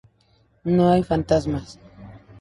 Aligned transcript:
No 0.63 0.89
hay 0.89 1.03
fantasmas. 1.03 1.79